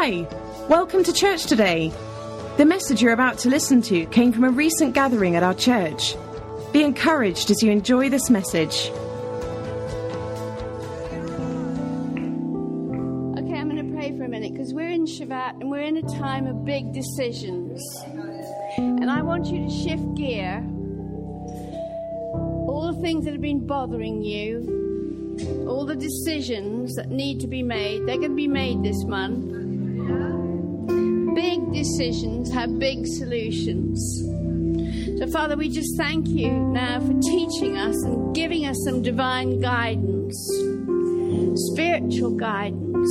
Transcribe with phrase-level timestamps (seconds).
[0.00, 0.28] Hi,
[0.68, 1.92] welcome to church today.
[2.56, 6.14] The message you're about to listen to came from a recent gathering at our church.
[6.72, 8.90] Be encouraged as you enjoy this message.
[13.40, 15.96] Okay, I'm going to pray for a minute because we're in Shevat and we're in
[15.96, 17.82] a time of big decisions.
[18.76, 20.64] And I want you to shift gear.
[22.68, 27.64] All the things that have been bothering you, all the decisions that need to be
[27.64, 29.57] made, they're going to be made this month.
[31.78, 34.00] Decisions have big solutions.
[35.20, 39.60] So, Father, we just thank you now for teaching us and giving us some divine
[39.60, 40.34] guidance,
[41.70, 43.08] spiritual guidance,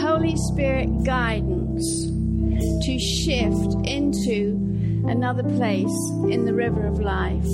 [0.00, 2.06] Holy Spirit guidance
[2.86, 4.54] to shift into
[5.08, 5.90] another place
[6.30, 7.44] in the river of life.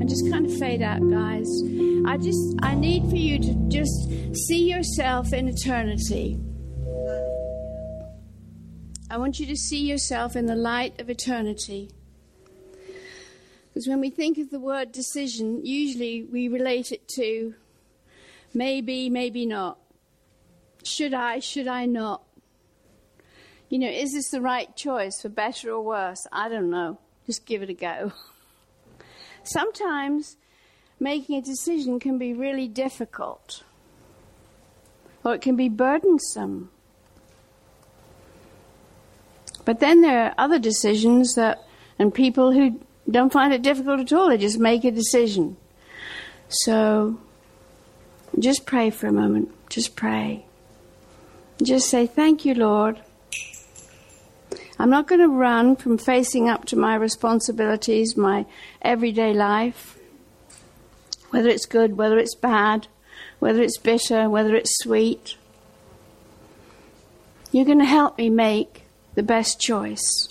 [0.00, 1.48] And just kind of fade out, guys.
[2.04, 4.10] I just, I need for you to just
[4.46, 6.38] see yourself in eternity.
[9.14, 11.88] I want you to see yourself in the light of eternity.
[13.68, 17.54] Because when we think of the word decision, usually we relate it to
[18.52, 19.78] maybe, maybe not.
[20.82, 22.24] Should I, should I not?
[23.68, 26.26] You know, is this the right choice for better or worse?
[26.32, 26.98] I don't know.
[27.24, 28.10] Just give it a go.
[29.44, 30.38] Sometimes
[30.98, 33.62] making a decision can be really difficult,
[35.22, 36.70] or it can be burdensome.
[39.64, 41.64] But then there are other decisions that,
[41.98, 45.56] and people who don't find it difficult at all, they just make a decision.
[46.48, 47.18] So
[48.38, 49.50] just pray for a moment.
[49.68, 50.44] Just pray.
[51.62, 53.00] Just say, Thank you, Lord.
[54.78, 58.44] I'm not going to run from facing up to my responsibilities, my
[58.82, 59.96] everyday life,
[61.30, 62.88] whether it's good, whether it's bad,
[63.38, 65.36] whether it's bitter, whether it's sweet.
[67.52, 68.83] You're going to help me make
[69.14, 70.28] the best choice.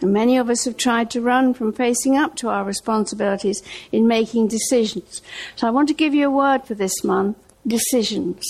[0.00, 4.08] And many of us have tried to run from facing up to our responsibilities in
[4.08, 5.20] making decisions.
[5.56, 7.36] So I want to give you a word for this month
[7.66, 8.42] decisions.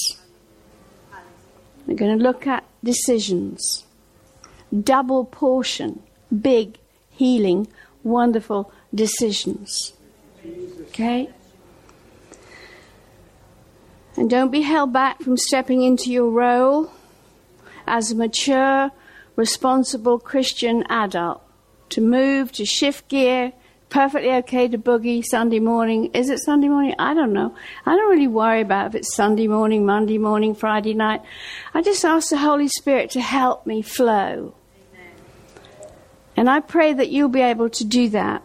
[1.87, 3.85] We're going to look at decisions.
[4.73, 6.03] Double portion,
[6.41, 6.79] big,
[7.11, 7.67] healing,
[8.05, 9.93] wonderful decisions.
[10.89, 11.31] Okay?
[14.17, 16.93] And don't be held back from stepping into your role
[17.91, 18.91] as a mature,
[19.37, 21.43] responsible Christian adult.
[21.91, 23.53] To move, to shift gear,
[23.89, 26.11] perfectly okay to boogie Sunday morning.
[26.15, 26.95] Is it Sunday morning?
[26.99, 27.55] I don't know.
[27.85, 31.21] I don't really worry about if it's Sunday morning, Monday morning, Friday night.
[31.75, 34.55] I just ask the Holy Spirit to help me flow.
[36.37, 38.43] And I pray that you'll be able to do that.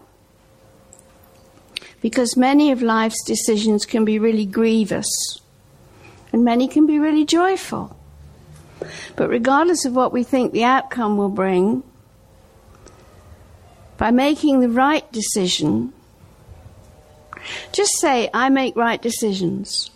[2.01, 5.07] Because many of life's decisions can be really grievous,
[6.33, 7.95] and many can be really joyful.
[9.15, 11.83] But regardless of what we think the outcome will bring,
[13.97, 15.93] by making the right decision,
[17.71, 19.91] just say, I make right decisions.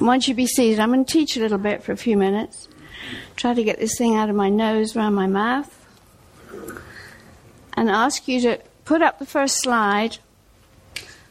[0.00, 2.68] Once you be seated, I'm going to teach a little bit for a few minutes.
[3.36, 5.72] Try to get this thing out of my nose, around my mouth.
[7.74, 10.18] And ask you to put up the first slide.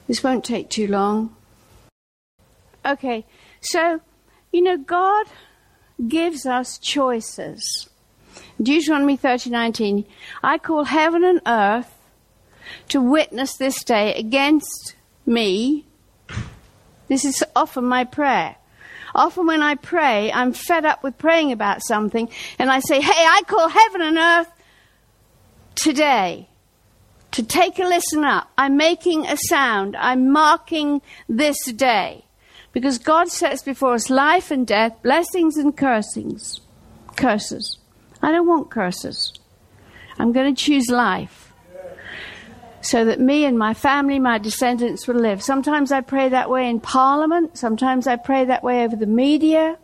[0.07, 1.35] This won't take too long.
[2.85, 3.25] Okay,
[3.61, 4.01] so,
[4.51, 5.25] you know, God
[6.07, 7.89] gives us choices.
[8.61, 10.05] Deuteronomy 30:19
[10.43, 11.93] I call heaven and earth
[12.89, 14.95] to witness this day against
[15.25, 15.85] me.
[17.07, 18.55] This is often my prayer.
[19.13, 22.29] Often when I pray, I'm fed up with praying about something
[22.59, 24.51] and I say, "Hey, I call heaven and earth
[25.75, 26.49] today
[27.31, 28.49] to take a listen up.
[28.57, 29.95] I'm making a sound.
[29.95, 32.24] I'm marking this day."
[32.75, 36.59] Because God sets before us life and death, blessings and cursings,
[37.15, 37.77] curses.
[38.21, 39.31] I don't want curses.
[40.19, 41.53] I'm going to choose life
[42.81, 45.41] so that me and my family, my descendants will live.
[45.41, 47.57] Sometimes I pray that way in Parliament.
[47.57, 49.77] Sometimes I pray that way over the media.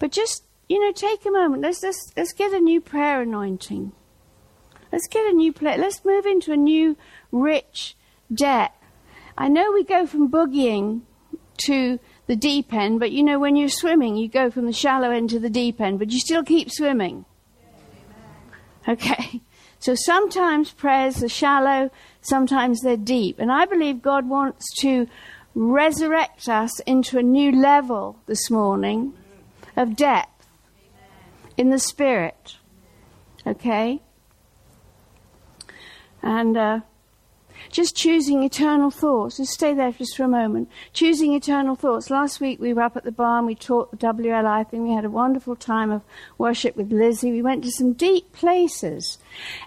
[0.00, 1.62] But just, you know, take a moment.
[1.62, 3.92] Let's, let's, let's get a new prayer anointing.
[4.90, 5.78] Let's get a new prayer.
[5.78, 6.96] Let's move into a new,
[7.30, 7.96] rich
[8.34, 8.74] debt.
[9.36, 11.02] I know we go from boogieing
[11.58, 11.98] to
[12.28, 15.30] the deep end, but you know, when you're swimming, you go from the shallow end
[15.30, 17.24] to the deep end, but you still keep swimming.
[18.86, 19.40] Okay?
[19.80, 23.38] So sometimes prayers are shallow, sometimes they're deep.
[23.38, 25.06] And I believe God wants to
[25.54, 29.14] resurrect us into a new level this morning
[29.76, 30.48] of depth
[31.56, 32.56] in the Spirit.
[33.46, 34.02] Okay?
[36.24, 36.80] And uh,
[37.70, 39.36] just choosing eternal thoughts.
[39.36, 40.68] Just stay there just for a moment.
[40.92, 42.10] Choosing eternal thoughts.
[42.10, 43.46] Last week we were up at the barn.
[43.46, 44.84] We taught the WLI thing.
[44.88, 46.02] We had a wonderful time of
[46.36, 47.32] worship with Lizzie.
[47.32, 49.18] We went to some deep places.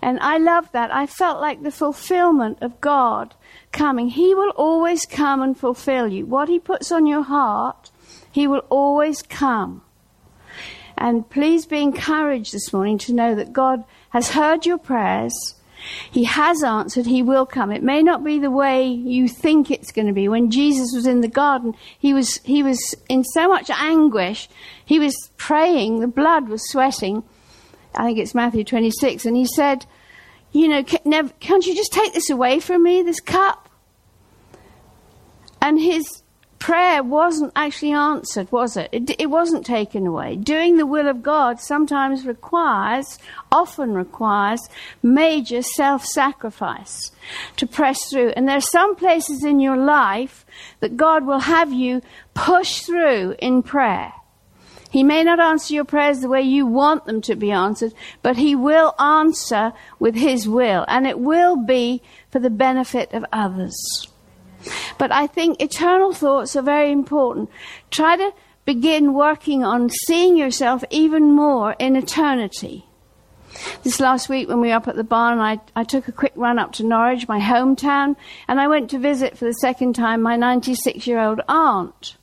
[0.01, 0.93] And I loved that.
[0.93, 3.35] I felt like the fulfillment of God
[3.71, 4.09] coming.
[4.09, 6.25] He will always come and fulfill you.
[6.25, 7.91] What He puts on your heart,
[8.31, 9.83] He will always come.
[10.97, 15.55] And please be encouraged this morning to know that God has heard your prayers
[16.09, 17.71] he has answered, He will come.
[17.71, 20.27] It may not be the way you think it's going to be.
[20.27, 24.49] When Jesus was in the garden, he was, he was in so much anguish.
[24.83, 27.23] He was praying, the blood was sweating.
[27.95, 29.25] I think it's Matthew 26.
[29.25, 29.85] And he said,
[30.51, 33.69] You know, can't you just take this away from me, this cup?
[35.61, 36.20] And his
[36.61, 38.87] prayer wasn't actually answered, was it?
[38.93, 39.19] it?
[39.19, 40.35] It wasn't taken away.
[40.37, 43.17] Doing the will of God sometimes requires,
[43.51, 44.61] often requires,
[45.03, 47.11] major self sacrifice
[47.57, 48.29] to press through.
[48.29, 50.45] And there are some places in your life
[50.79, 52.01] that God will have you
[52.33, 54.13] push through in prayer.
[54.91, 58.37] He may not answer your prayers the way you want them to be answered, but
[58.37, 64.10] He will answer with His will, and it will be for the benefit of others.
[64.97, 67.49] But I think eternal thoughts are very important.
[67.89, 68.31] Try to
[68.65, 72.85] begin working on seeing yourself even more in eternity.
[73.83, 76.33] This last week, when we were up at the barn, I, I took a quick
[76.35, 78.15] run up to Norwich, my hometown,
[78.47, 82.15] and I went to visit for the second time my 96 year old aunt.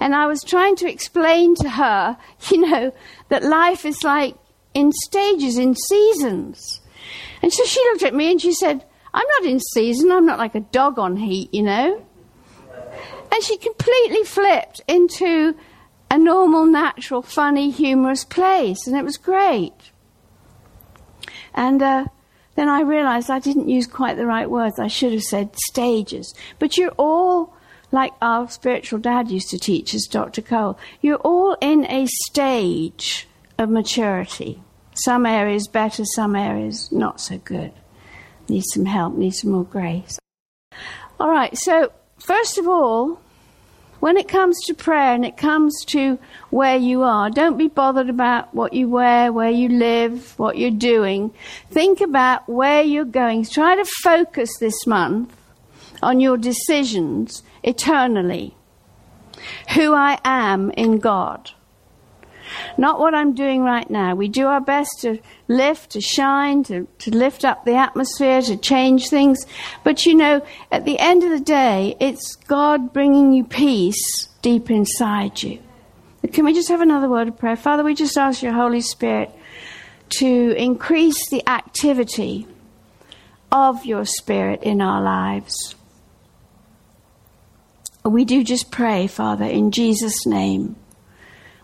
[0.00, 2.16] And I was trying to explain to her,
[2.50, 2.92] you know,
[3.28, 4.34] that life is like
[4.74, 6.80] in stages, in seasons.
[7.42, 10.12] And so she looked at me and she said, I'm not in season.
[10.12, 12.04] I'm not like a dog on heat, you know.
[13.32, 15.54] And she completely flipped into
[16.10, 19.92] a normal, natural, funny, humorous place, and it was great.
[21.54, 22.06] And uh,
[22.54, 24.78] then I realized I didn't use quite the right words.
[24.78, 26.34] I should have said stages.
[26.58, 27.54] But you're all,
[27.92, 30.42] like our spiritual dad used to teach us, Dr.
[30.42, 33.28] Cole, you're all in a stage
[33.58, 34.62] of maturity.
[34.94, 37.72] Some areas better, some areas not so good
[38.48, 40.18] need some help, need some more grace.
[41.20, 43.20] All right, so first of all,
[44.00, 46.18] when it comes to prayer and it comes to
[46.50, 50.70] where you are, don't be bothered about what you wear, where you live, what you're
[50.70, 51.32] doing.
[51.70, 53.44] Think about where you're going.
[53.44, 55.36] Try to focus this month
[56.00, 58.54] on your decisions eternally.
[59.74, 61.50] Who I am in God.
[62.76, 64.14] Not what I'm doing right now.
[64.14, 65.18] We do our best to
[65.48, 69.46] lift, to shine, to, to lift up the atmosphere, to change things.
[69.84, 74.70] But you know, at the end of the day, it's God bringing you peace deep
[74.70, 75.60] inside you.
[76.32, 77.56] Can we just have another word of prayer?
[77.56, 79.30] Father, we just ask your Holy Spirit
[80.10, 82.46] to increase the activity
[83.50, 85.74] of your Spirit in our lives.
[88.04, 90.76] We do just pray, Father, in Jesus' name.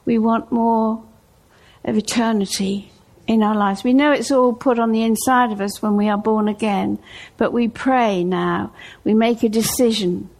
[0.05, 1.03] We want more
[1.85, 2.91] of eternity
[3.27, 3.85] in our lives.
[3.85, 6.99] We know it's all put on the inside of us when we are born again,
[7.37, 8.73] but we pray now.
[9.03, 10.31] We make a decision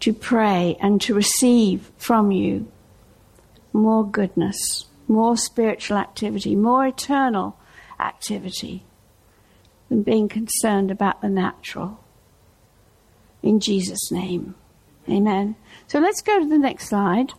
[0.00, 2.70] to pray and to receive from you
[3.72, 7.56] more goodness, more spiritual activity, more eternal
[7.98, 8.84] activity
[9.88, 12.00] than being concerned about the natural.
[13.42, 14.54] In Jesus' name.
[15.08, 15.56] Amen.
[15.88, 17.32] So let's go to the next slide.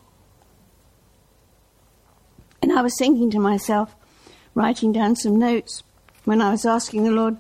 [2.74, 3.96] I was thinking to myself,
[4.56, 5.84] writing down some notes,
[6.26, 7.38] when I was asking the Lord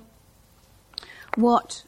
[1.36, 1.84] what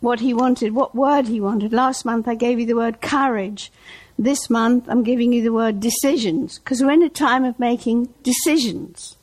[0.00, 1.72] what he wanted, what word he wanted.
[1.72, 3.70] Last month I gave you the word courage.
[4.18, 8.12] This month I'm giving you the word decisions because we're in a time of making
[8.24, 9.16] decisions.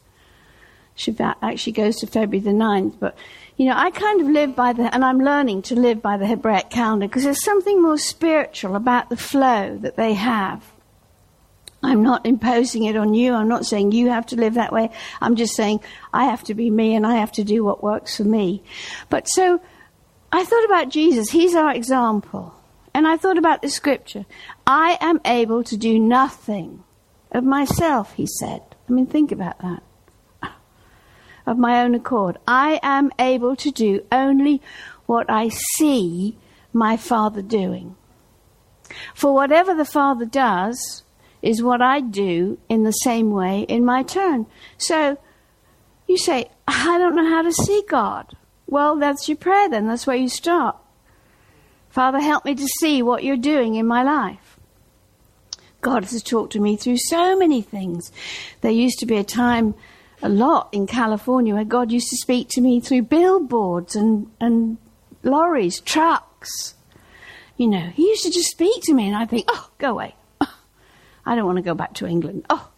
[0.97, 3.17] Shevat actually goes to February the 9th, but
[3.55, 6.27] you know, I kind of live by the, and I'm learning to live by the
[6.27, 10.63] Hebraic calendar because there's something more spiritual about the flow that they have.
[11.81, 13.33] I'm not imposing it on you.
[13.33, 14.89] I'm not saying you have to live that way.
[15.21, 15.79] I'm just saying
[16.13, 18.63] I have to be me and I have to do what works for me.
[19.09, 19.61] But so
[20.31, 21.29] I thought about Jesus.
[21.29, 22.53] He's our example.
[22.93, 24.25] And I thought about the scripture.
[24.67, 26.83] I am able to do nothing
[27.31, 28.61] of myself, he said.
[28.89, 29.83] I mean, think about that.
[31.45, 32.37] Of my own accord.
[32.47, 34.61] I am able to do only
[35.05, 36.37] what I see
[36.73, 37.95] my Father doing.
[39.15, 41.03] For whatever the Father does,
[41.41, 44.45] is what I do in the same way in my turn.
[44.77, 45.17] So
[46.07, 48.35] you say, I don't know how to see God.
[48.67, 49.87] Well, that's your prayer then.
[49.87, 50.77] That's where you start.
[51.89, 54.59] Father, help me to see what you're doing in my life.
[55.81, 58.11] God has talked to me through so many things.
[58.61, 59.75] There used to be a time
[60.21, 64.77] a lot in California where God used to speak to me through billboards and, and
[65.23, 66.75] lorries, trucks.
[67.55, 70.15] You know, He used to just speak to me, and I'd think, oh, go away.
[71.29, 72.47] I don't want to go back to England.
[72.49, 72.71] Oh,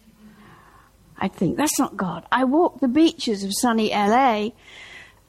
[1.16, 2.26] I'd think, that's not God.
[2.30, 4.50] I walked the beaches of sunny LA,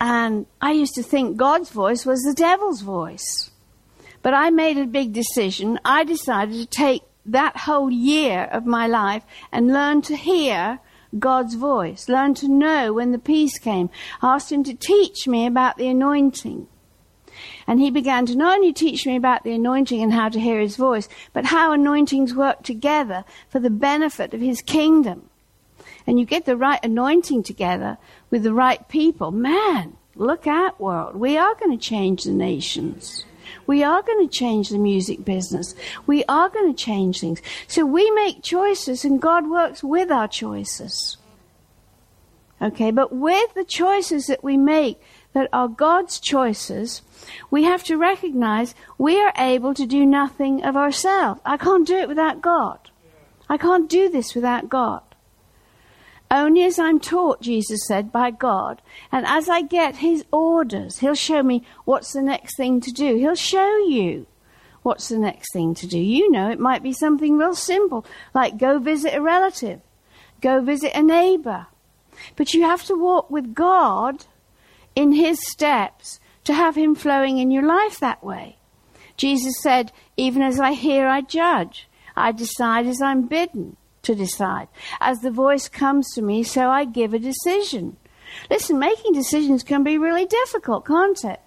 [0.02, 3.50] and I used to think God's voice was the devil's voice.
[4.24, 5.80] But I made a big decision.
[5.86, 10.80] I decided to take that whole year of my life and learn to hear
[11.18, 13.90] God's voice, learn to know when the peace came.
[14.22, 16.68] I asked Him to teach me about the anointing.
[17.68, 20.60] And he began to not only teach me about the anointing and how to hear
[20.60, 25.30] his voice, but how anointings work together for the benefit of his kingdom.
[26.06, 27.98] And you get the right anointing together
[28.30, 29.32] with the right people.
[29.32, 31.16] Man, look out, world.
[31.16, 33.26] We are going to change the nations.
[33.66, 35.76] We are going to change the music business.
[36.06, 37.42] We are going to change things.
[37.68, 41.18] So we make choices and God works with our choices.
[42.64, 44.98] Okay, but with the choices that we make
[45.34, 47.02] that are God's choices,
[47.52, 51.42] we have to recognize we are able to do nothing of ourselves.
[51.44, 52.90] I can't do it without God.
[53.50, 55.02] I can't do this without God.
[56.32, 61.16] Only as I'm taught, Jesus said, by God, and as I get His orders, He'll
[61.16, 63.18] show me what's the next thing to do.
[63.18, 64.26] He'll show you
[64.84, 66.00] what's the next thing to do.
[66.00, 69.82] You know, it might be something real simple, like go visit a relative,
[70.40, 71.68] go visit a neighbor.
[72.36, 74.26] But you have to walk with God
[74.96, 78.58] in His steps to have Him flowing in your life that way.
[79.18, 81.88] Jesus said, Even as I hear, I judge.
[82.16, 84.68] I decide as I'm bidden to decide.
[85.00, 87.98] As the voice comes to me, so I give a decision.
[88.50, 91.40] Listen, making decisions can be really difficult, can't it?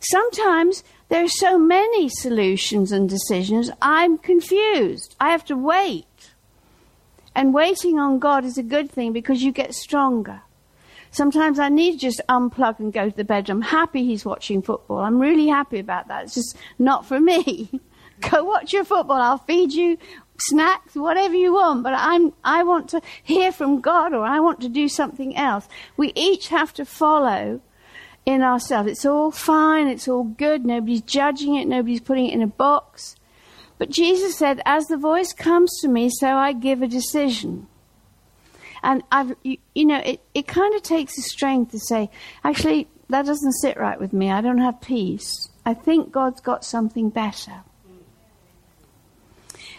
[0.00, 5.16] Sometimes there are so many solutions and decisions, I'm confused.
[5.18, 6.06] I have to wait.
[7.36, 10.40] And waiting on God is a good thing because you get stronger.
[11.10, 13.60] Sometimes I need to just unplug and go to the bedroom.
[13.60, 15.00] Happy he's watching football.
[15.00, 16.24] I'm really happy about that.
[16.24, 17.78] It's just not for me.
[18.30, 19.20] go watch your football.
[19.20, 19.98] I'll feed you
[20.38, 24.62] snacks, whatever you want, but I'm, I want to hear from God or I want
[24.62, 25.68] to do something else.
[25.98, 27.60] We each have to follow
[28.24, 28.90] in ourselves.
[28.90, 33.14] It's all fine, it's all good, nobody's judging it, nobody's putting it in a box.
[33.78, 37.66] But Jesus said, As the voice comes to me, so I give a decision.
[38.82, 42.10] And I've, you, you know, it, it kind of takes a strength to say,
[42.44, 44.30] actually, that doesn't sit right with me.
[44.30, 45.48] I don't have peace.
[45.64, 47.62] I think God's got something better.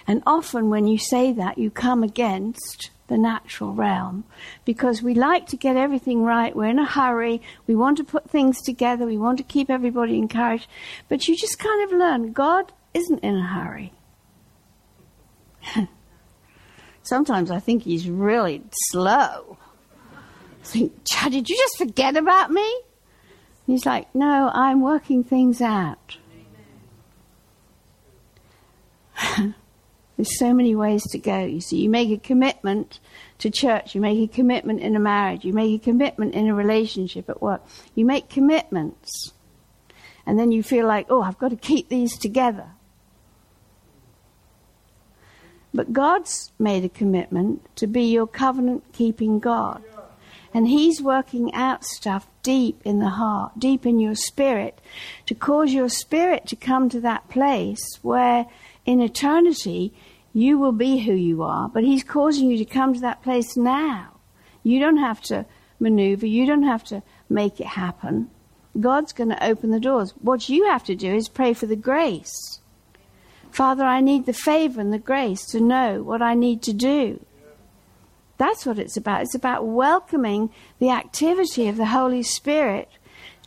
[0.07, 4.23] And often when you say that, you come against the natural realm
[4.65, 6.55] because we like to get everything right.
[6.55, 7.41] We're in a hurry.
[7.65, 9.05] We want to put things together.
[9.05, 10.67] We want to keep everybody encouraged.
[11.07, 13.93] But you just kind of learn God isn't in a hurry.
[17.03, 19.57] Sometimes I think he's really slow.
[20.61, 22.81] I think, Chad, did you just forget about me?
[23.67, 26.17] he's like, no, I'm working things out.
[30.17, 31.45] There's so many ways to go.
[31.45, 32.99] You see, you make a commitment
[33.39, 36.55] to church, you make a commitment in a marriage, you make a commitment in a
[36.55, 37.61] relationship at work.
[37.93, 39.33] You make commitments.
[40.25, 42.71] And then you feel like, oh, I've got to keep these together.
[45.77, 49.83] But God's made a commitment to be your covenant keeping God.
[50.51, 54.81] And He's working out stuff deep in the heart, deep in your spirit,
[55.27, 58.47] to cause your spirit to come to that place where
[58.87, 59.93] in eternity
[60.33, 63.55] you will be who you are, but He's causing you to come to that place
[63.55, 64.15] now.
[64.63, 65.45] You don't have to
[65.79, 68.31] maneuver, you don't have to make it happen.
[68.79, 70.15] God's going to open the doors.
[70.21, 72.61] What you have to do is pray for the grace.
[73.51, 77.25] Father, I need the favor and the grace to know what I need to do.
[78.37, 79.23] That's what it's about.
[79.23, 82.89] It's about welcoming the activity of the Holy Spirit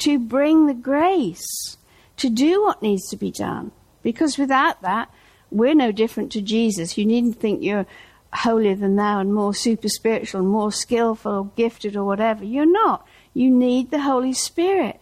[0.00, 1.76] to bring the grace
[2.16, 3.70] to do what needs to be done.
[4.02, 5.12] Because without that,
[5.50, 6.98] we're no different to Jesus.
[6.98, 7.86] You needn't think you're
[8.32, 12.44] holier than thou and more super spiritual, and more skillful or gifted or whatever.
[12.44, 13.06] You're not.
[13.34, 15.00] You need the Holy Spirit.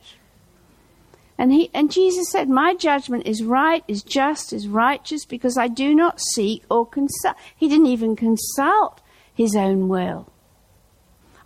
[1.39, 5.69] And he and Jesus said, My judgment is right, is just, is righteous, because I
[5.69, 7.37] do not seek or consult.
[7.57, 9.01] He didn't even consult
[9.33, 10.33] his own will.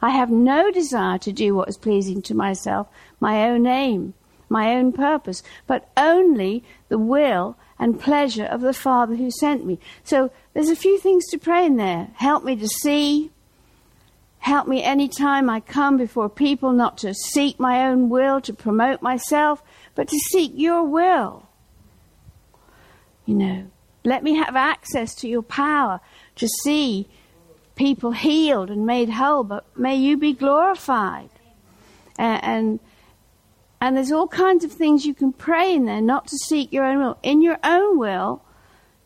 [0.01, 2.89] I have no desire to do what is pleasing to myself,
[3.21, 4.15] my own aim,
[4.49, 9.79] my own purpose, but only the will and pleasure of the Father who sent me.
[10.03, 12.09] So there's a few things to pray in there.
[12.15, 13.31] Help me to see.
[14.39, 18.53] Help me any time I come before people not to seek my own will, to
[18.53, 19.63] promote myself,
[19.95, 21.49] but to seek your will.
[23.27, 23.67] You know,
[24.05, 26.01] let me have access to your power
[26.37, 27.09] to see
[27.75, 31.31] people healed and made whole, but may you be glorified.
[32.19, 32.81] And, and,
[33.81, 36.85] and there's all kinds of things you can pray in there, not to seek your
[36.85, 37.19] own will.
[37.23, 38.43] In your own will,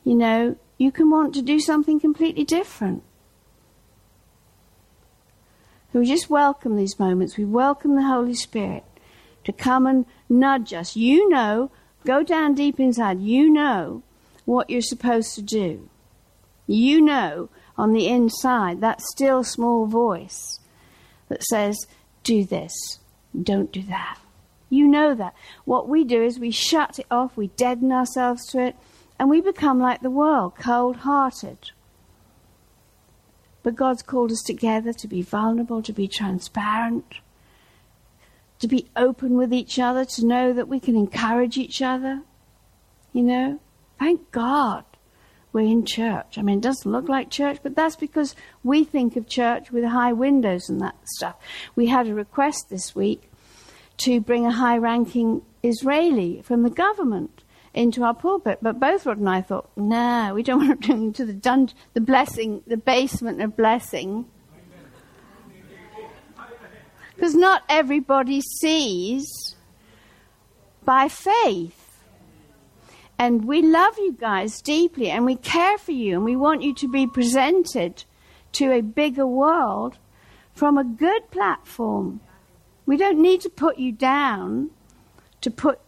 [0.05, 3.03] you know, you can want to do something completely different.
[5.93, 7.39] So we just welcome these moments.
[7.39, 8.85] We welcome the Holy Spirit
[9.45, 10.97] to come and nudge us.
[10.97, 11.71] You know,
[12.05, 14.03] go down deep inside, you know
[14.45, 15.89] what you're supposed to do.
[16.67, 20.61] You know on the inside that still small voice
[21.29, 21.87] that says,
[22.23, 22.73] do this,
[23.41, 24.19] don't do that.
[24.69, 25.35] You know that.
[25.65, 28.77] What we do is we shut it off, we deaden ourselves to it,
[29.19, 31.71] and we become like the world, cold hearted.
[33.63, 37.17] But God's called us together to be vulnerable, to be transparent,
[38.59, 42.23] to be open with each other, to know that we can encourage each other.
[43.13, 43.61] You know,
[43.99, 44.85] thank God
[45.53, 46.37] we're in church.
[46.37, 49.85] I mean, it doesn't look like church, but that's because we think of church with
[49.85, 51.37] high windows and that stuff.
[51.75, 53.31] We had a request this week
[53.99, 58.59] to bring a high ranking Israeli from the government into our pulpit.
[58.63, 61.33] But both Rod and I thought, no, we don't want to bring him to the
[61.33, 64.27] dun- the blessing, the basement of blessing.
[67.17, 69.57] Because not everybody sees
[70.85, 71.83] by faith.
[73.19, 76.75] And we love you guys deeply and we care for you and we want you
[76.75, 78.05] to be presented
[78.53, 79.97] to a bigger world
[80.53, 82.21] from a good platform.
[82.85, 84.71] We don't need to put you down
[85.41, 85.81] to put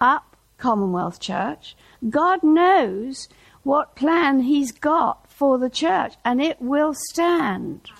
[0.00, 1.74] up Commonwealth Church.
[2.08, 3.28] God knows
[3.62, 7.90] what plan He's got for the church and it will stand.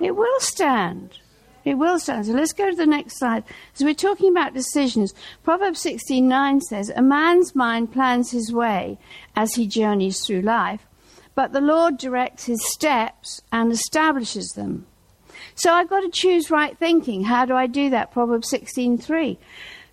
[0.00, 1.18] It will stand.
[1.64, 2.26] It will stand.
[2.26, 3.42] So let's go to the next slide.
[3.74, 5.14] So we're talking about decisions.
[5.42, 8.98] Proverbs 16:9 says, "A man's mind plans his way
[9.34, 10.86] as he journeys through life,
[11.34, 14.86] but the Lord directs his steps and establishes them."
[15.54, 17.24] So I've got to choose right thinking.
[17.24, 18.12] How do I do that?
[18.12, 19.38] Proverbs 16:3.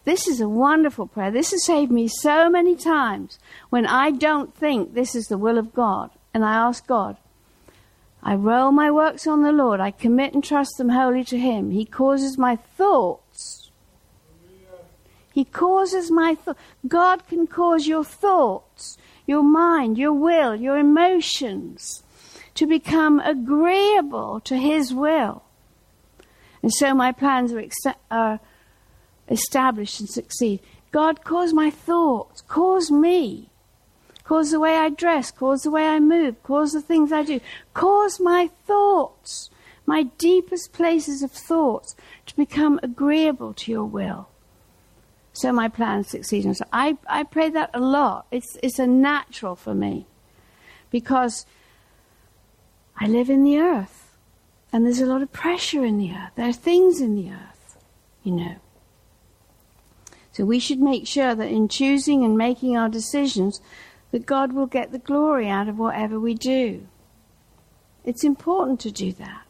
[0.06, 1.32] This is a wonderful prayer.
[1.32, 5.58] This has saved me so many times when I don't think this is the will
[5.58, 7.16] of God and I ask God,
[8.26, 9.82] I roll my works on the Lord.
[9.82, 11.72] I commit and trust them wholly to Him.
[11.72, 13.70] He causes my thoughts.
[15.34, 16.60] He causes my thoughts.
[16.88, 22.04] God can cause your thoughts, your mind, your will, your emotions
[22.56, 25.44] to become agreeable to His will.
[26.62, 28.40] And so my plans are, ex- are
[29.28, 30.62] established and succeed.
[30.92, 33.50] God, cause my thoughts, cause me
[34.24, 37.40] cause the way I dress, cause the way I move, cause the things I do,
[37.74, 39.50] cause my thoughts,
[39.86, 41.96] my deepest places of thoughts
[42.28, 44.30] to become agreeable to your will.
[45.34, 46.46] So my plans succeed.
[46.46, 48.28] And so I, I pray that a lot.
[48.32, 50.06] It's, it's a natural for me
[50.92, 51.46] because
[52.98, 54.16] I live in the earth
[54.72, 56.32] and there's a lot of pressure in the earth.
[56.36, 57.78] There are things in the earth,
[58.24, 58.56] you know.
[60.32, 63.62] So we should make sure that in choosing and making our decisions,
[64.14, 66.86] that God will get the glory out of whatever we do.
[68.06, 69.42] It's important to do that.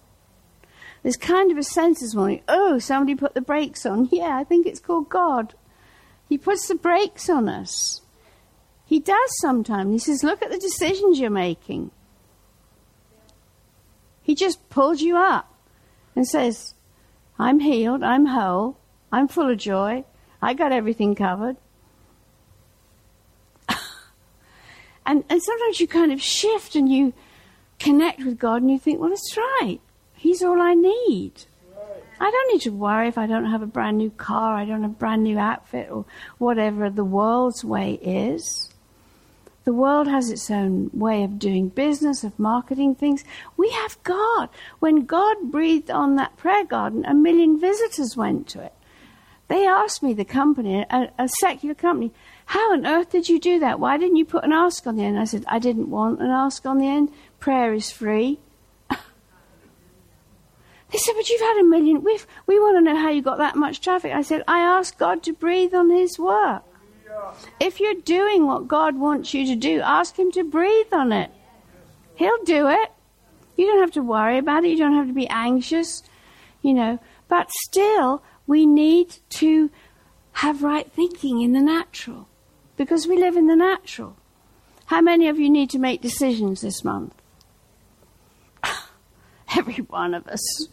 [1.01, 4.07] There's kind of a sense this morning, oh, somebody put the brakes on.
[4.09, 5.53] Yeah, I think it's called God.
[6.29, 7.99] He puts the brakes on us.
[8.85, 9.91] He does sometimes.
[9.91, 11.91] He says, look at the decisions you're making.
[14.21, 15.53] He just pulls you up
[16.15, 16.73] and says,
[17.37, 18.77] I'm healed, I'm whole,
[19.11, 20.05] I'm full of joy,
[20.41, 21.57] I got everything covered.
[25.05, 27.13] And, and sometimes you kind of shift and you
[27.79, 29.79] connect with God and you think, well, it's right.
[30.13, 31.45] He's all I need.
[32.19, 34.83] I don't need to worry if I don't have a brand new car, I don't
[34.83, 36.05] have a brand new outfit, or
[36.37, 38.69] whatever the world's way is.
[39.65, 43.23] The world has its own way of doing business, of marketing things.
[43.57, 44.49] We have God.
[44.79, 48.73] When God breathed on that prayer garden, a million visitors went to it.
[49.47, 52.11] They asked me, the company, a, a secular company,
[52.53, 53.79] how on earth did you do that?
[53.79, 55.17] Why didn't you put an ask on the end?
[55.17, 57.11] I said, I didn't want an ask on the end.
[57.39, 58.37] Prayer is free.
[58.91, 58.95] they
[60.99, 62.03] said, but you've had a million.
[62.03, 64.13] we we want to know how you got that much traffic.
[64.13, 66.61] I said, I asked God to breathe on His work.
[67.59, 71.31] If you're doing what God wants you to do, ask Him to breathe on it.
[72.13, 72.91] He'll do it.
[73.57, 74.69] You don't have to worry about it.
[74.69, 76.03] You don't have to be anxious,
[76.61, 76.99] you know.
[77.27, 79.71] But still, we need to
[80.33, 82.27] have right thinking in the natural
[82.83, 84.17] because we live in the natural.
[84.87, 87.13] How many of you need to make decisions this month?
[89.57, 90.67] Every one of us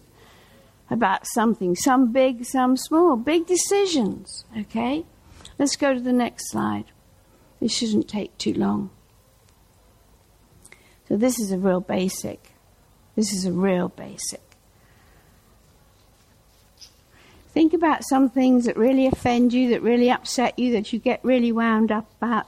[0.90, 5.04] about something, some big, some small, big decisions, okay?
[5.56, 6.86] Let's go to the next slide.
[7.60, 8.90] This shouldn't take too long.
[11.06, 12.50] So this is a real basic.
[13.14, 14.49] This is a real basic.
[17.60, 21.22] Think about some things that really offend you, that really upset you, that you get
[21.22, 22.46] really wound up about.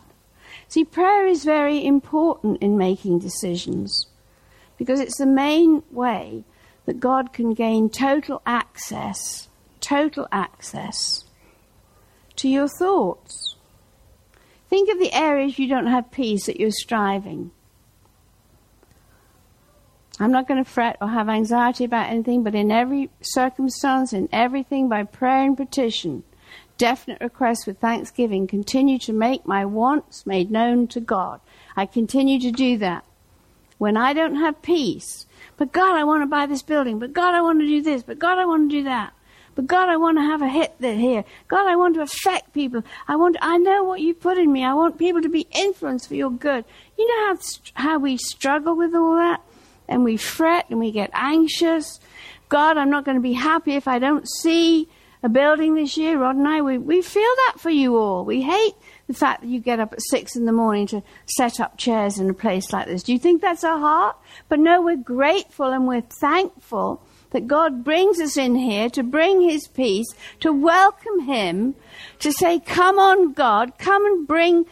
[0.68, 4.06] See, prayer is very important in making decisions
[4.78, 6.44] because it's the main way
[6.86, 9.50] that God can gain total access,
[9.82, 11.24] total access
[12.36, 13.56] to your thoughts.
[14.70, 17.50] Think of the areas you don't have peace that you're striving.
[20.20, 24.28] I'm not going to fret or have anxiety about anything, but in every circumstance, in
[24.32, 26.22] everything, by prayer and petition,
[26.76, 31.40] definite requests with thanksgiving, continue to make my wants made known to God.
[31.76, 33.04] I continue to do that.
[33.78, 37.34] When I don't have peace, but God, I want to buy this building, but God,
[37.34, 39.12] I want to do this, but God, I want to do that.
[39.54, 41.24] But God, I want to have a hit here.
[41.48, 42.82] God, I want to affect people.
[43.06, 44.64] I want, I know what you put in me.
[44.64, 46.64] I want people to be influenced for your good.
[46.96, 47.38] You know how,
[47.74, 49.42] how we struggle with all that?
[49.88, 52.00] And we fret and we get anxious.
[52.48, 54.88] God, I'm not going to be happy if I don't see
[55.22, 56.18] a building this year.
[56.18, 58.24] Rod and I, we, we feel that for you all.
[58.24, 58.74] We hate
[59.06, 62.18] the fact that you get up at six in the morning to set up chairs
[62.18, 63.02] in a place like this.
[63.02, 64.16] Do you think that's our heart?
[64.48, 69.40] But no, we're grateful and we're thankful that God brings us in here to bring
[69.40, 70.06] His peace,
[70.40, 71.74] to welcome Him,
[72.18, 74.66] to say, Come on, God, come and bring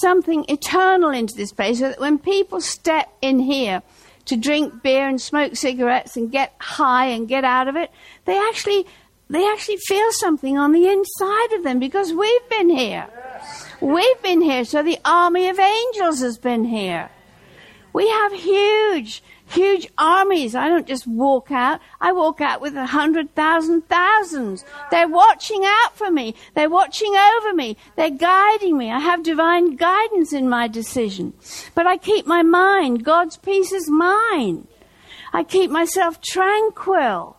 [0.00, 3.82] something eternal into this place so that when people step in here,
[4.28, 7.90] to drink beer and smoke cigarettes and get high and get out of it.
[8.24, 8.86] They actually,
[9.28, 13.08] they actually feel something on the inside of them because we've been here.
[13.80, 17.10] We've been here, so the army of angels has been here.
[17.92, 20.54] We have huge, huge armies.
[20.54, 21.80] I don't just walk out.
[22.00, 24.64] I walk out with a hundred thousand thousands.
[24.90, 26.34] They're watching out for me.
[26.54, 27.76] They're watching over me.
[27.96, 28.90] They're guiding me.
[28.90, 31.32] I have divine guidance in my decision.
[31.74, 33.04] But I keep my mind.
[33.04, 34.68] God's peace is mine.
[35.32, 37.36] I keep myself tranquil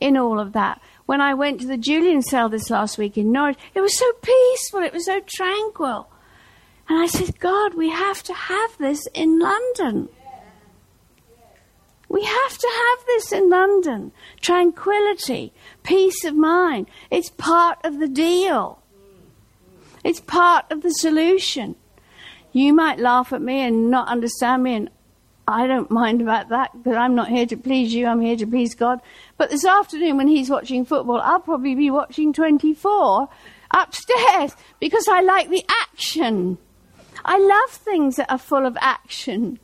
[0.00, 0.80] in all of that.
[1.06, 4.10] When I went to the Julian cell this last week in Norwich, it was so
[4.22, 4.80] peaceful.
[4.80, 6.08] It was so tranquil.
[6.88, 10.08] And I said, God, we have to have this in London.
[12.14, 14.12] We have to have this in London.
[14.40, 16.86] Tranquility, peace of mind.
[17.10, 18.80] It's part of the deal.
[20.04, 21.74] It's part of the solution.
[22.52, 24.90] You might laugh at me and not understand me, and
[25.48, 28.46] I don't mind about that because I'm not here to please you, I'm here to
[28.46, 29.00] please God.
[29.36, 33.28] But this afternoon, when he's watching football, I'll probably be watching 24
[33.72, 36.58] upstairs because I like the action.
[37.24, 39.58] I love things that are full of action.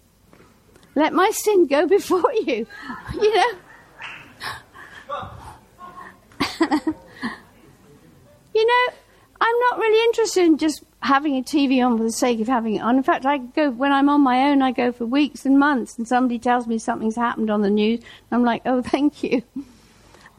[0.94, 2.66] Let my sin go before you.
[3.14, 3.53] You know?
[8.55, 8.87] you know,
[9.40, 12.76] I'm not really interested in just having a TV on for the sake of having
[12.76, 12.96] it on.
[12.96, 14.62] In fact, I go when I'm on my own.
[14.62, 18.00] I go for weeks and months, and somebody tells me something's happened on the news.
[18.31, 19.42] I'm like, oh, thank you.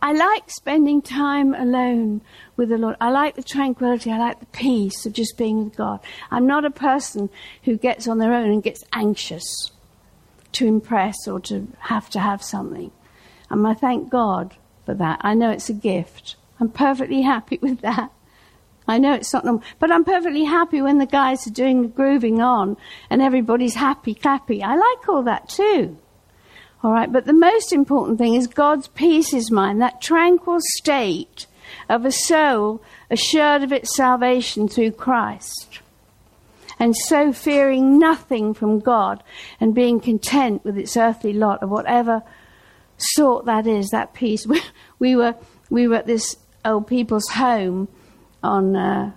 [0.04, 2.22] I like spending time alone
[2.58, 2.96] with the Lord.
[3.00, 4.12] I like the tranquility.
[4.12, 6.00] I like the peace of just being with God.
[6.32, 7.30] I'm not a person
[7.64, 9.72] who gets on their own and gets anxious
[10.54, 12.92] to impress or to have to have something.
[13.50, 15.20] And I thank God for that.
[15.22, 16.36] I know it's a gift.
[16.60, 18.12] I'm perfectly happy with that.
[18.88, 21.88] I know it's not normal, but I'm perfectly happy when the guys are doing the
[21.88, 22.78] grooving on
[23.10, 24.62] and everybody's happy, clappy.
[24.62, 25.98] I like all that too.
[26.84, 31.46] All right, but the most important thing is God's peace is mine, that tranquil state
[31.88, 35.80] of a soul assured of its salvation through Christ.
[36.82, 39.22] And so fearing nothing from God
[39.60, 42.24] and being content with its earthly lot of whatever
[42.98, 44.48] sort that is, that peace.
[44.52, 44.62] We,
[44.98, 45.36] we were,
[45.70, 47.88] we were at this old people's home
[48.42, 49.12] on uh,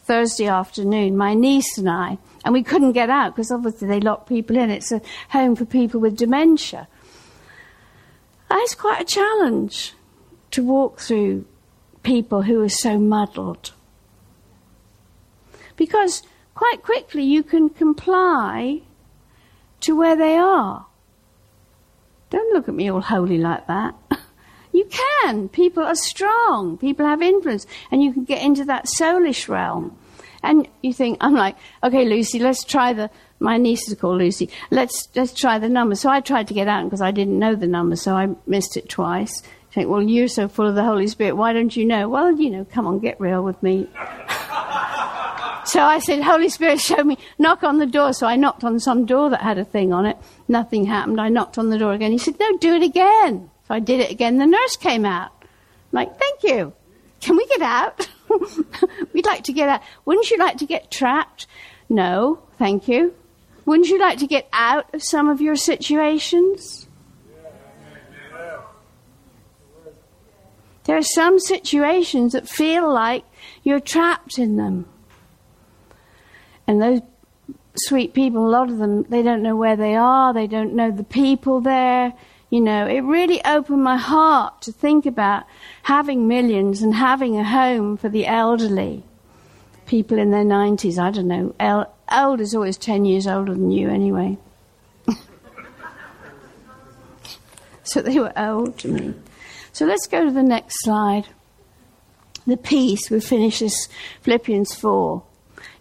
[0.00, 4.28] Thursday afternoon, my niece and I, and we couldn't get out because obviously they lock
[4.28, 4.68] people in.
[4.68, 6.86] It's a home for people with dementia.
[8.50, 9.94] And it's quite a challenge
[10.50, 11.46] to walk through
[12.02, 13.72] people who are so muddled.
[15.76, 16.22] Because
[16.64, 18.80] quite quickly you can comply
[19.80, 20.86] to where they are.
[22.30, 23.94] Don't look at me all holy like that.
[24.72, 24.90] You
[25.22, 25.48] can.
[25.50, 26.76] People are strong.
[26.78, 27.64] People have influence.
[27.92, 29.96] And you can get into that soulish realm.
[30.42, 34.50] And you think, I'm like, okay, Lucy, let's try the, my niece is called Lucy.
[34.72, 35.94] Let's, let's try the number.
[35.94, 38.76] So I tried to get out because I didn't know the number, so I missed
[38.76, 39.44] it twice.
[39.44, 41.36] You think, well, you're so full of the Holy Spirit.
[41.36, 42.08] Why don't you know?
[42.08, 43.86] Well, you know, come on, get real with me.
[45.64, 47.18] so I said, Holy Spirit, show me.
[47.38, 48.12] Knock on the door.
[48.12, 50.16] So I knocked on some door that had a thing on it.
[50.48, 51.20] Nothing happened.
[51.20, 52.12] I knocked on the door again.
[52.12, 53.50] He said, no, do it again.
[53.66, 54.38] So I did it again.
[54.38, 55.32] The nurse came out.
[55.40, 55.48] I'm
[55.92, 56.72] like, thank you.
[57.20, 58.08] Can we get out?
[59.12, 59.82] We'd like to get out.
[60.04, 61.46] Wouldn't you like to get trapped?
[61.88, 63.14] No, thank you.
[63.64, 66.86] Wouldn't you like to get out of some of your situations?
[70.84, 73.24] There are some situations that feel like
[73.62, 74.86] you're trapped in them.
[76.66, 77.00] And those
[77.76, 80.90] sweet people, a lot of them, they don't know where they are, they don't know
[80.90, 82.14] the people there.
[82.50, 85.44] You know, it really opened my heart to think about
[85.82, 89.02] having millions and having a home for the elderly.
[89.86, 91.54] People in their 90s, I don't know.
[91.58, 94.38] El- old is always 10 years older than you, anyway.
[97.82, 99.14] so they were old to me.
[99.72, 101.26] So let's go to the next slide.
[102.46, 103.88] The peace, we finish this
[104.22, 105.22] Philippians 4.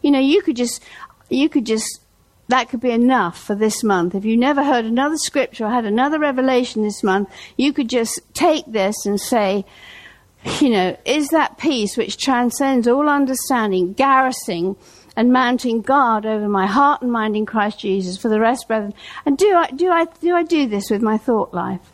[0.03, 0.83] You know, you could just,
[1.29, 2.01] you could just,
[2.49, 4.13] that could be enough for this month.
[4.13, 8.21] If you never heard another scripture or had another revelation this month, you could just
[8.33, 9.65] take this and say,
[10.59, 14.75] you know, is that peace which transcends all understanding, garrisoning
[15.15, 18.93] and mounting guard over my heart and mind in Christ Jesus for the rest, brethren?
[19.25, 21.93] And do I, do I, do I do this with my thought life?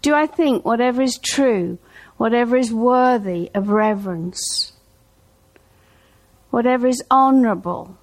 [0.00, 1.78] Do I think whatever is true,
[2.16, 4.72] whatever is worthy of reverence,
[6.52, 7.96] whatever is honorable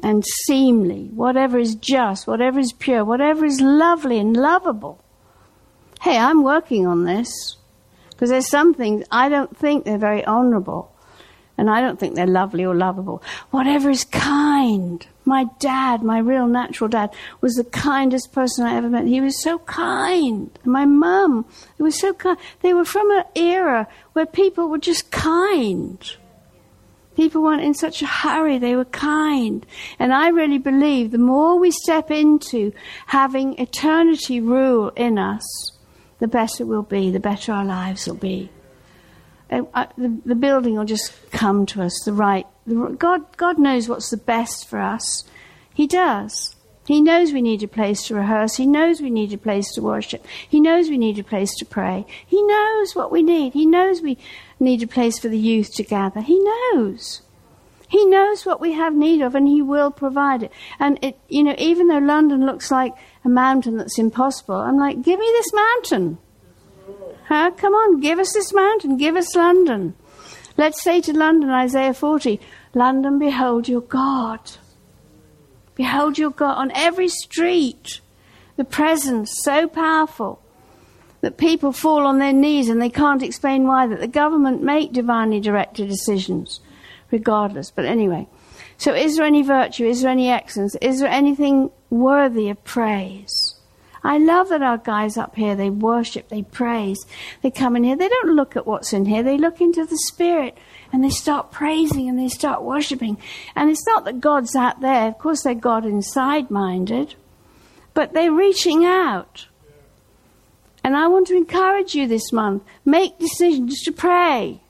[0.00, 5.04] and seemly, whatever is just, whatever is pure, whatever is lovely and lovable?
[6.00, 7.56] Hey, I'm working on this.
[8.10, 10.92] Because there's some things I don't think they're very honorable.
[11.58, 13.22] And I don't think they're lovely or lovable.
[13.50, 15.04] Whatever is kind.
[15.24, 19.06] My dad, my real natural dad, was the kindest person I ever met.
[19.06, 20.56] He was so kind.
[20.64, 21.44] My mum,
[21.76, 22.38] it was so kind.
[22.60, 26.16] They were from an era where people were just kind.
[27.16, 29.64] People weren't in such a hurry, they were kind.
[29.98, 32.72] And I really believe the more we step into
[33.06, 35.44] having eternity rule in us,
[36.18, 38.50] the better we'll be, the better our lives will be.
[39.50, 42.46] Uh, uh, the, the, building will just come to us, the right.
[42.66, 45.24] The, God, God knows what's the best for us.
[45.72, 46.56] He does.
[46.86, 48.56] He knows we need a place to rehearse.
[48.56, 50.26] He knows we need a place to worship.
[50.48, 52.06] He knows we need a place to pray.
[52.26, 53.54] He knows what we need.
[53.54, 54.18] He knows we
[54.64, 56.20] need a place for the youth to gather.
[56.20, 57.22] He knows.
[57.88, 60.52] He knows what we have need of and he will provide it.
[60.80, 62.92] And it, you know, even though London looks like
[63.24, 64.56] a mountain that's impossible.
[64.56, 66.18] I'm like, give me this mountain.
[67.28, 67.52] Huh?
[67.56, 69.94] Come on, give us this mountain, give us London.
[70.56, 72.40] Let's say to London, Isaiah 40,
[72.74, 74.40] London, behold your God.
[75.74, 78.00] Behold your God on every street.
[78.56, 80.40] The presence so powerful
[81.24, 84.92] that people fall on their knees and they can't explain why, that the government make
[84.92, 86.60] divinely directed decisions
[87.10, 87.70] regardless.
[87.70, 88.28] But anyway,
[88.78, 89.86] so is there any virtue?
[89.86, 90.76] Is there any excellence?
[90.76, 93.54] Is there anything worthy of praise.
[94.02, 97.06] I love that our guys up here, they worship, they praise.
[97.40, 99.96] They come in here, they don't look at what's in here, they look into the
[99.96, 100.58] Spirit
[100.92, 103.16] and they start praising and they start worshiping.
[103.56, 107.14] And it's not that God's out there, of course they're God inside minded,
[107.94, 109.46] but they're reaching out.
[110.84, 114.60] And I want to encourage you this month make decisions to pray.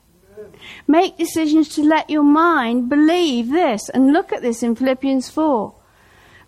[0.87, 3.88] Make decisions to let your mind believe this.
[3.88, 5.74] And look at this in Philippians 4.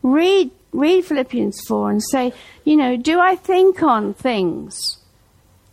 [0.02, 2.32] Read read Philippians 4 and say,
[2.64, 4.98] you know, do I think on things?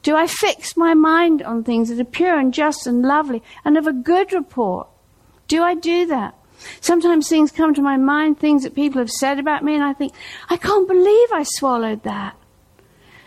[0.02, 3.78] Do I fix my mind on things that are pure and just and lovely and
[3.78, 4.88] of a good report?
[5.48, 6.36] Do I do that?
[6.80, 9.94] Sometimes things come to my mind, things that people have said about me, and I
[9.94, 10.14] think,
[10.50, 12.38] I can't believe I swallowed that.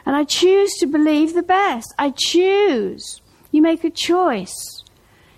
[0.07, 1.92] And I choose to believe the best.
[1.99, 3.21] I choose.
[3.51, 4.55] You make a choice.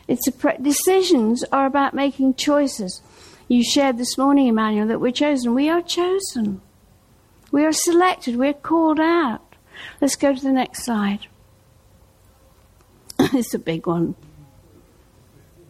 [0.06, 3.02] It's a pre- decisions are about making choices.
[3.48, 5.54] You shared this morning, Emmanuel, that we're chosen.
[5.54, 6.60] We are chosen.
[7.50, 8.36] We are selected.
[8.36, 9.56] We're called out.
[10.00, 11.26] Let's go to the next slide.
[13.34, 14.14] is a big one.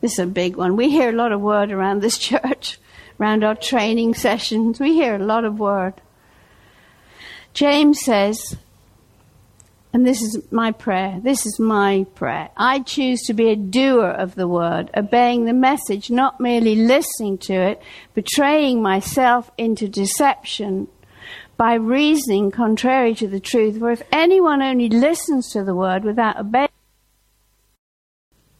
[0.00, 0.76] This is a big one.
[0.76, 2.78] We hear a lot of word around this church,
[3.20, 4.80] around our training sessions.
[4.80, 5.94] We hear a lot of word.
[7.54, 8.56] James says,
[9.92, 11.18] and this is my prayer.
[11.22, 12.50] This is my prayer.
[12.56, 17.38] I choose to be a doer of the word, obeying the message, not merely listening
[17.38, 17.82] to it,
[18.14, 20.88] betraying myself into deception
[21.56, 23.78] by reasoning contrary to the truth.
[23.78, 26.68] For if anyone only listens to the word without obeying,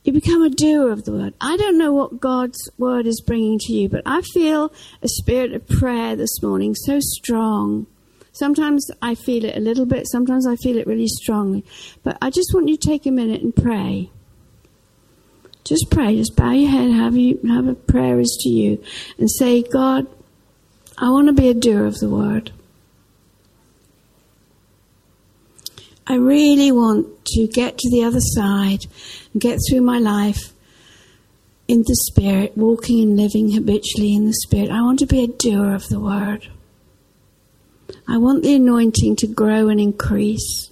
[0.03, 1.35] you become a doer of the word.
[1.39, 5.53] I don't know what God's word is bringing to you, but I feel a spirit
[5.53, 7.87] of prayer this morning so strong
[8.39, 11.65] Sometimes I feel it a little bit, sometimes I feel it really strongly.
[12.05, 14.11] But I just want you to take a minute and pray.
[15.65, 18.83] Just pray, just bow your head, have you have a prayer is to you,
[19.19, 20.07] and say, God,
[20.97, 22.53] I want to be a doer of the word.
[26.07, 28.87] I really want to get to the other side
[29.33, 30.53] and get through my life
[31.67, 34.71] in the Spirit, walking and living habitually in the Spirit.
[34.71, 36.49] I want to be a doer of the Word.
[38.11, 40.71] I want the anointing to grow and increase.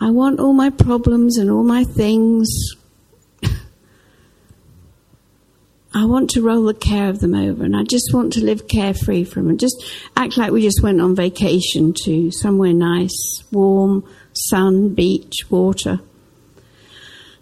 [0.00, 2.48] I want all my problems and all my things.
[5.94, 8.68] I want to roll the care of them over and I just want to live
[8.68, 9.58] carefree from them.
[9.58, 9.84] Just
[10.16, 16.00] act like we just went on vacation to somewhere nice, warm, sun, beach, water.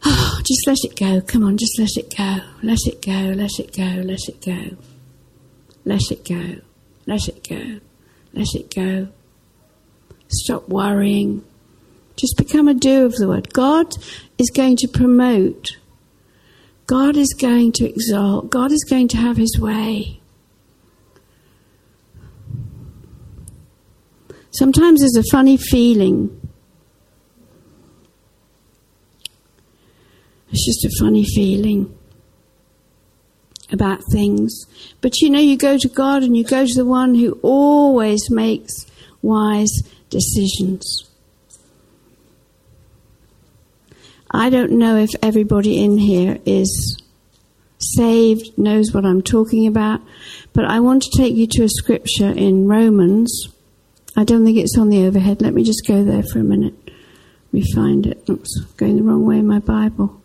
[0.04, 1.20] Oh, just let it go.
[1.20, 2.38] Come on, just let it go.
[2.64, 4.76] Let it go, let it go, let it go.
[5.84, 6.56] Let it go,
[7.06, 7.80] let it go, let it go.
[10.28, 11.44] Stop worrying.
[12.16, 13.52] Just become a doer of the word.
[13.52, 13.94] God
[14.38, 15.76] is going to promote.
[16.86, 18.50] God is going to exalt.
[18.50, 20.20] God is going to have his way.
[24.50, 26.42] Sometimes there's a funny feeling
[30.52, 31.96] It's just a funny feeling
[33.72, 34.66] about things.
[35.00, 38.30] But you know, you go to God and you go to the one who always
[38.30, 38.86] makes
[39.22, 41.08] wise decisions.
[44.30, 47.02] I don't know if everybody in here is
[47.78, 50.00] saved, knows what I'm talking about,
[50.52, 53.48] but I want to take you to a scripture in Romans.
[54.16, 55.42] I don't think it's on the overhead.
[55.42, 56.74] Let me just go there for a minute.
[57.52, 58.22] Me find it.
[58.28, 60.21] Oops, going the wrong way in my Bible.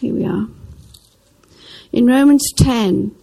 [0.00, 0.46] Here we are.
[1.92, 3.14] In Romans 10,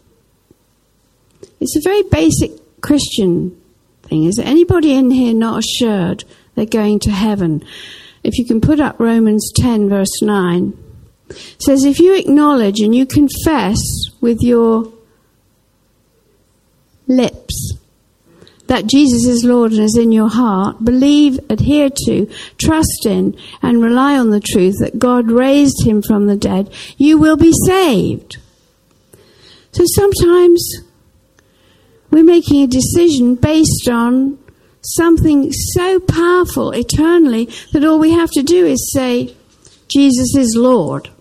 [1.59, 3.55] it's a very basic Christian
[4.03, 4.23] thing.
[4.23, 6.23] Is anybody in here not assured
[6.55, 7.63] they're going to heaven?
[8.23, 10.77] If you can put up Romans 10, verse 9,
[11.29, 13.79] it says, If you acknowledge and you confess
[14.21, 14.91] with your
[17.07, 17.77] lips
[18.73, 23.83] that Jesus is Lord and is in your heart, believe, adhere to, trust in, and
[23.83, 28.37] rely on the truth that God raised him from the dead, you will be saved.
[29.73, 30.87] So sometimes
[32.09, 34.39] we're making a decision based on
[34.81, 39.35] something so powerful eternally that all we have to do is say,
[39.87, 41.11] Jesus is Lord.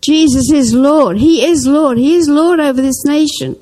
[0.00, 1.16] Jesus is Lord.
[1.18, 1.98] He is Lord.
[1.98, 3.56] He is Lord over this nation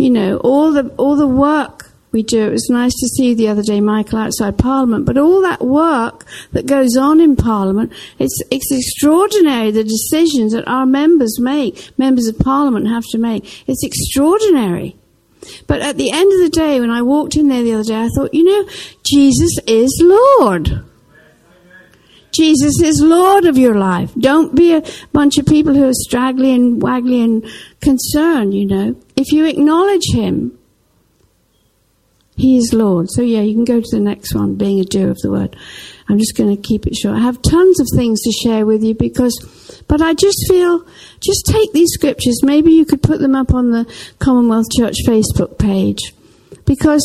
[0.00, 2.48] you know, all the all the work we do.
[2.48, 5.04] It was nice to see the other day, Michael, outside Parliament.
[5.04, 10.66] But all that work that goes on in Parliament, it's it's extraordinary the decisions that
[10.66, 13.68] our members make, members of Parliament have to make.
[13.68, 14.96] It's extraordinary.
[15.66, 18.02] But at the end of the day, when I walked in there the other day,
[18.02, 18.68] I thought, you know,
[19.04, 20.84] Jesus is Lord.
[22.32, 24.14] Jesus is Lord of your life.
[24.14, 24.82] Don't be a
[25.12, 27.44] bunch of people who are straggly and waggly and
[27.80, 28.96] concerned, you know.
[29.20, 30.58] If you acknowledge Him,
[32.36, 33.10] He is Lord.
[33.10, 35.56] So, yeah, you can go to the next one, being a doer of the word.
[36.08, 37.16] I'm just going to keep it short.
[37.16, 40.86] I have tons of things to share with you because, but I just feel,
[41.20, 42.42] just take these scriptures.
[42.42, 43.84] Maybe you could put them up on the
[44.20, 46.14] Commonwealth Church Facebook page
[46.64, 47.04] because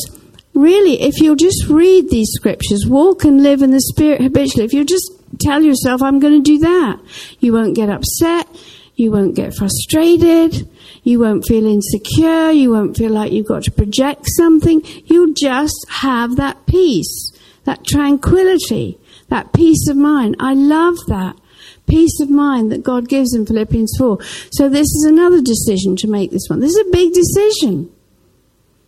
[0.54, 4.74] really, if you'll just read these scriptures, walk and live in the Spirit habitually, if
[4.74, 7.00] you just tell yourself, I'm going to do that,
[7.40, 8.48] you won't get upset,
[8.96, 10.68] you won't get frustrated,
[11.06, 14.82] you won't feel insecure, you won't feel like you've got to project something.
[15.06, 17.32] You'll just have that peace,
[17.64, 18.98] that tranquility,
[19.30, 20.36] that peace of mind.
[20.40, 21.38] I love that
[21.86, 24.18] peace of mind that God gives in Philippians 4.
[24.52, 26.60] So this is another decision to make this one.
[26.60, 27.92] This is a big decision.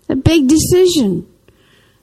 [0.10, 1.27] A big decision.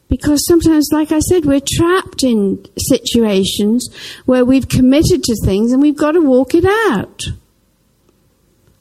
[0.09, 3.89] Because sometimes, like I said, we're trapped in situations
[4.27, 7.21] where we've committed to things and we've got to walk it out.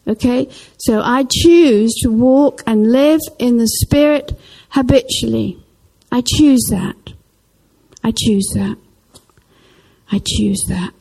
[0.07, 0.49] Okay?
[0.77, 4.37] So I choose to walk and live in the Spirit
[4.69, 5.57] habitually.
[6.11, 6.95] I choose that.
[8.03, 8.77] I choose that.
[10.11, 10.93] I choose that.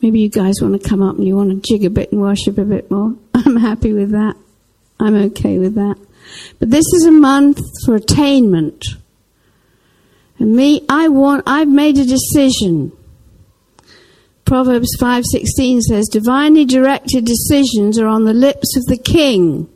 [0.00, 2.20] Maybe you guys want to come up and you want to jig a bit and
[2.20, 3.14] worship a bit more.
[3.34, 4.36] I'm happy with that.
[4.98, 5.96] I'm okay with that.
[6.58, 8.84] But this is a month for attainment.
[10.38, 12.92] And me, I want, I've made a decision.
[14.44, 19.68] Proverbs 5:16 says, "Divinely directed decisions are on the lips of the king."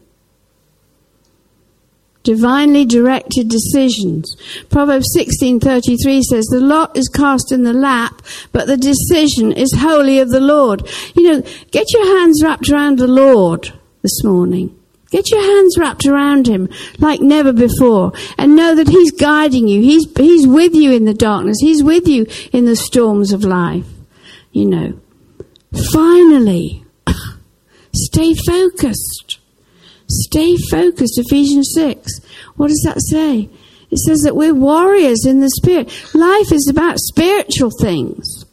[2.24, 4.36] Divinely directed decisions.
[4.68, 8.20] Proverbs 16:33 says, "The lot is cast in the lap,
[8.53, 10.82] but the decision is wholly of the Lord."
[11.14, 13.72] You know, get your hands wrapped around the Lord
[14.03, 14.70] this morning.
[15.12, 16.68] Get your hands wrapped around him
[16.99, 19.80] like never before and know that he's guiding you.
[19.80, 21.59] He's, he's with you in the darkness.
[21.61, 23.86] He's with you in the storms of life.
[24.57, 24.98] You know.
[25.92, 26.82] Finally,
[27.94, 29.38] stay focused.
[30.09, 31.18] Stay focused.
[31.18, 32.20] Ephesians 6.
[32.57, 33.50] What does that say?
[33.90, 35.92] It says that we're warriors in the spirit.
[36.14, 38.46] Life is about spiritual things.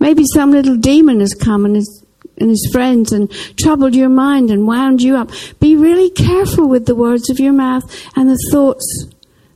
[0.00, 2.04] Maybe some little demon has come and his,
[2.36, 5.30] and his friends and troubled your mind and wound you up.
[5.60, 7.84] Be really careful with the words of your mouth
[8.16, 9.06] and the thoughts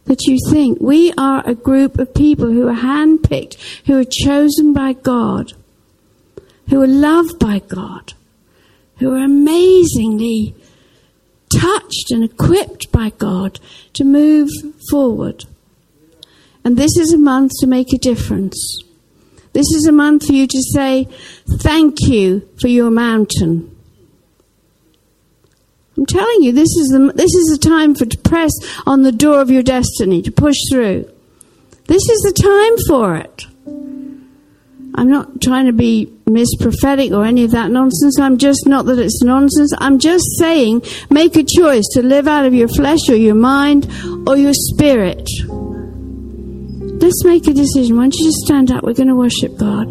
[0.05, 0.78] that you think.
[0.80, 5.55] We are a group of people who are handpicked, who are chosen by God,
[6.69, 8.14] who are loved by God,
[8.99, 10.55] who are amazingly
[11.55, 13.59] touched and equipped by God
[13.95, 14.51] to move
[14.91, 15.45] forward.
[16.64, 18.83] And this is a month to make a difference.
[19.53, 21.09] This is a month for you to say,
[21.49, 23.75] Thank you for your mountain.
[25.97, 28.53] I'm telling you, this is the, this is the time for to press
[28.87, 31.11] on the door of your destiny, to push through.
[31.87, 33.47] This is the time for it.
[34.95, 38.18] I'm not trying to be miss prophetic or any of that nonsense.
[38.18, 39.72] I'm just not that it's nonsense.
[39.79, 43.91] I'm just saying make a choice to live out of your flesh or your mind
[44.26, 45.29] or your spirit.
[47.01, 47.97] Let's make a decision.
[47.97, 48.83] Why don't you just stand up?
[48.85, 49.89] We're going to worship God.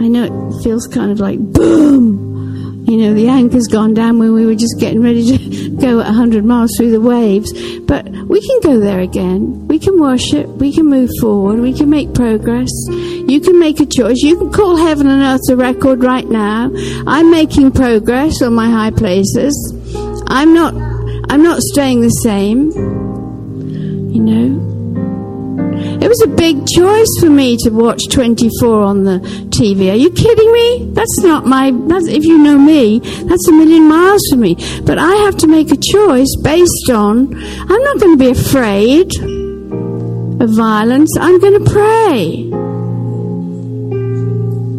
[0.00, 2.37] I know it feels kind of like boom.
[2.88, 6.06] You know, the anchor's gone down when we were just getting ready to go at
[6.06, 7.52] 100 miles through the waves.
[7.80, 9.68] But we can go there again.
[9.68, 10.46] We can worship.
[10.46, 11.60] We can move forward.
[11.60, 12.70] We can make progress.
[12.88, 14.22] You can make a choice.
[14.22, 16.70] You can call heaven and earth a record right now.
[17.06, 19.54] I'm making progress on my high places.
[20.28, 20.72] I'm not,
[21.30, 22.70] I'm not staying the same.
[22.70, 24.77] You know,
[26.08, 29.18] it was a big choice for me to watch 24 on the
[29.50, 29.92] TV.
[29.92, 30.90] Are you kidding me?
[30.94, 34.54] That's not my, that's, if you know me, that's a million miles from me.
[34.86, 39.12] But I have to make a choice based on, I'm not going to be afraid
[40.40, 41.14] of violence.
[41.20, 42.24] I'm going to pray.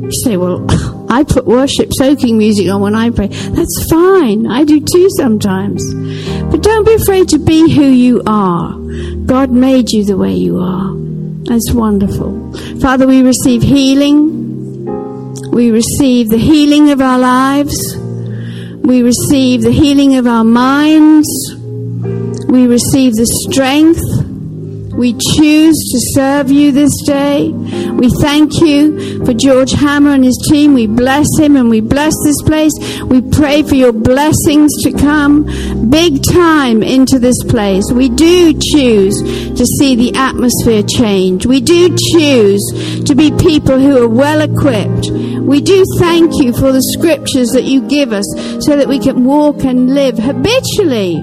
[0.01, 0.65] You say, well,
[1.11, 3.27] I put worship soaking music on when I pray.
[3.27, 4.47] That's fine.
[4.47, 5.93] I do too sometimes.
[6.49, 8.73] But don't be afraid to be who you are.
[9.27, 11.08] God made you the way you are.
[11.49, 12.53] That's wonderful.
[12.79, 14.85] Father, we receive healing.
[15.49, 17.97] We receive the healing of our lives.
[17.97, 21.27] We receive the healing of our minds.
[22.47, 24.28] We receive the strength.
[24.99, 27.51] We choose to serve you this day.
[27.51, 30.73] We thank you for George Hammer and his team.
[30.73, 32.73] We bless him and we bless this place.
[33.05, 35.45] We pray for your blessings to come
[35.89, 37.89] big time into this place.
[37.93, 39.21] We do choose
[39.57, 41.45] to see the atmosphere change.
[41.45, 45.11] We do choose to be people who are well equipped.
[45.11, 48.25] We do thank you for the scriptures that you give us
[48.65, 51.15] so that we can walk and live habitually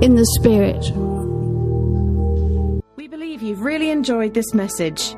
[0.00, 0.90] in the Spirit.
[3.68, 5.14] Really enjoyed this message.